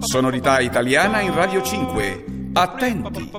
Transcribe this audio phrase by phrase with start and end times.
[0.00, 2.24] Sonorità italiana in Radio 5.
[2.54, 3.30] Attenti.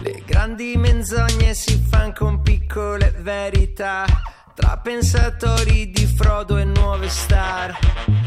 [0.00, 4.04] Le grandi menzogne si fanno con piccole verità,
[4.52, 8.25] tra pensatori di Frodo e nuove star.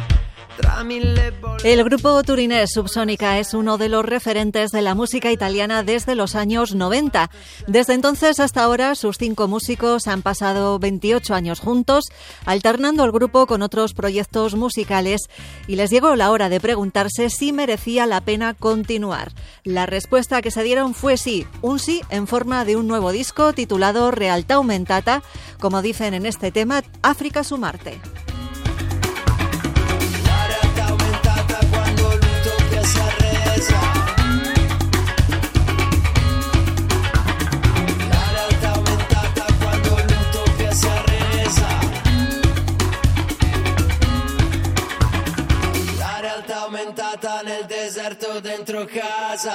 [1.63, 6.35] El grupo turinés Subsónica es uno de los referentes de la música italiana desde los
[6.35, 7.29] años 90.
[7.67, 12.05] Desde entonces hasta ahora, sus cinco músicos han pasado 28 años juntos,
[12.45, 15.29] alternando el grupo con otros proyectos musicales,
[15.67, 19.33] y les llegó la hora de preguntarse si merecía la pena continuar.
[19.63, 23.53] La respuesta que se dieron fue sí, un sí en forma de un nuevo disco
[23.53, 25.23] titulado Realtà Aumentata,
[25.59, 27.57] como dicen en este tema, África su
[46.85, 47.43] Marte.
[47.43, 49.51] nel deserto dentro casa.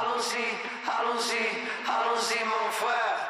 [0.00, 0.46] Allons-y,
[0.84, 1.44] allons-y,
[1.84, 3.27] allons-y, mon frère.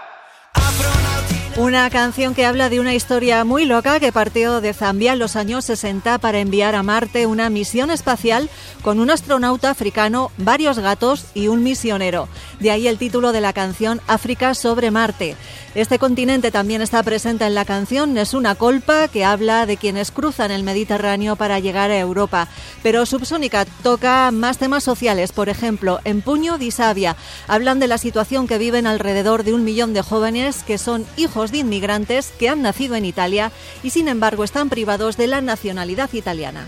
[1.59, 5.35] Una canción que habla de una historia muy loca que partió de Zambia en los
[5.35, 8.49] años 60 para enviar a Marte una misión espacial
[8.81, 12.29] con un astronauta africano, varios gatos y un misionero.
[12.61, 15.35] De ahí el título de la canción África sobre Marte.
[15.75, 20.11] Este continente también está presente en la canción, es una colpa que habla de quienes
[20.11, 22.49] cruzan el Mediterráneo para llegar a Europa.
[22.83, 27.17] Pero Subsónica toca más temas sociales, por ejemplo, en Puño di Sabia.
[27.49, 31.48] Hablan de la situación que viven alrededor de un millón de jóvenes que son hijos
[31.51, 36.13] de inmigrantes que han nacido en Italia y sin embargo están privados de la nacionalidad
[36.13, 36.67] italiana.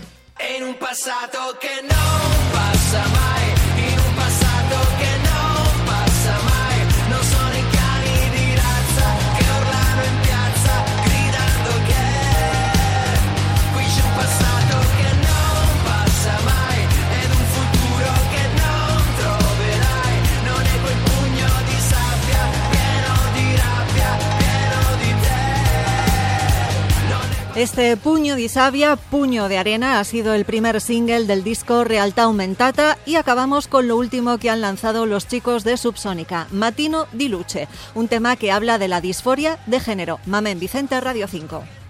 [27.55, 32.23] Este puño di sabia, puño de arena, ha sido el primer single del disco Realtà
[32.23, 37.27] Aumentata y acabamos con lo último que han lanzado los chicos de Subsónica, Matino di
[37.27, 40.21] Luce, un tema que habla de la disforia de género.
[40.25, 41.80] Mamen Vicente, Radio 5.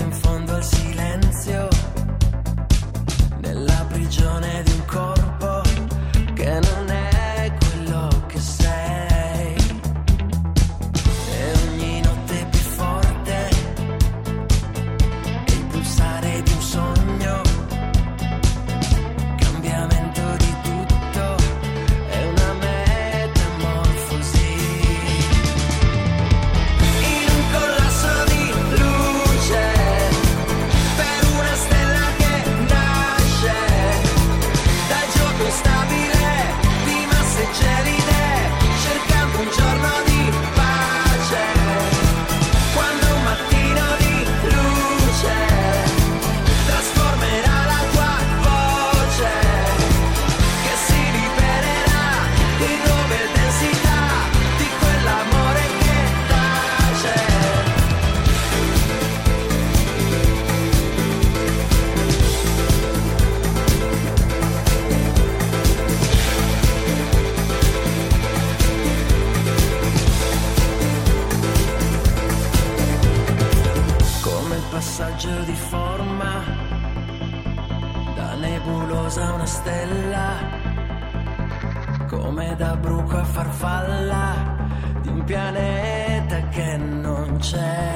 [0.00, 1.51] In fondo al silenzio
[74.82, 76.42] passaggio di forma.
[78.16, 80.28] Da nebulosa una stella,
[82.08, 84.56] come da bruco a farfalla.
[85.02, 87.91] Di un pianeta che non c'è,